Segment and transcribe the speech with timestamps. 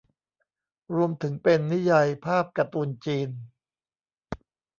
[0.95, 3.29] รวมถึงเป็นนิยายภาพการ์ตูนจีน